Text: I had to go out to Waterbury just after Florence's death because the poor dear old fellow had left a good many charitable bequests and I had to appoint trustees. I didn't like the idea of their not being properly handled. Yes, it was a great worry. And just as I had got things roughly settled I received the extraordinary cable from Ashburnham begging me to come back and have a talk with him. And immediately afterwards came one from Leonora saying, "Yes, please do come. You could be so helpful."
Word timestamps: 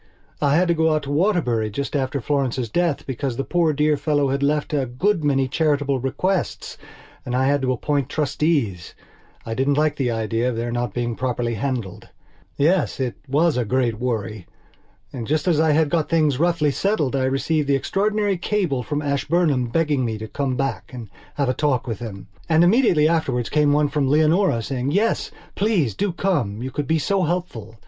I 0.41 0.55
had 0.55 0.67
to 0.67 0.73
go 0.73 0.95
out 0.95 1.03
to 1.03 1.11
Waterbury 1.11 1.69
just 1.69 1.95
after 1.95 2.19
Florence's 2.19 2.71
death 2.71 3.05
because 3.05 3.37
the 3.37 3.43
poor 3.43 3.71
dear 3.71 3.91
old 3.91 3.99
fellow 3.99 4.29
had 4.29 4.41
left 4.41 4.73
a 4.73 4.87
good 4.87 5.23
many 5.23 5.47
charitable 5.47 5.99
bequests 5.99 6.75
and 7.23 7.35
I 7.35 7.45
had 7.45 7.61
to 7.61 7.71
appoint 7.71 8.09
trustees. 8.09 8.95
I 9.45 9.53
didn't 9.53 9.75
like 9.77 9.97
the 9.97 10.09
idea 10.09 10.49
of 10.49 10.55
their 10.55 10.71
not 10.71 10.95
being 10.95 11.15
properly 11.15 11.53
handled. 11.53 12.09
Yes, 12.57 12.99
it 12.99 13.13
was 13.27 13.57
a 13.57 13.63
great 13.63 13.99
worry. 13.99 14.47
And 15.13 15.27
just 15.27 15.47
as 15.47 15.59
I 15.59 15.73
had 15.73 15.91
got 15.91 16.09
things 16.09 16.39
roughly 16.39 16.71
settled 16.71 17.15
I 17.15 17.25
received 17.25 17.67
the 17.67 17.75
extraordinary 17.75 18.37
cable 18.39 18.81
from 18.81 19.03
Ashburnham 19.03 19.67
begging 19.67 20.03
me 20.03 20.17
to 20.17 20.27
come 20.27 20.57
back 20.57 20.89
and 20.91 21.11
have 21.35 21.47
a 21.47 21.53
talk 21.53 21.85
with 21.85 21.99
him. 21.99 22.25
And 22.49 22.63
immediately 22.63 23.07
afterwards 23.07 23.49
came 23.49 23.71
one 23.71 23.87
from 23.87 24.07
Leonora 24.09 24.63
saying, 24.63 24.93
"Yes, 24.93 25.29
please 25.53 25.93
do 25.93 26.11
come. 26.11 26.63
You 26.63 26.71
could 26.71 26.87
be 26.87 26.97
so 26.97 27.21
helpful." 27.21 27.75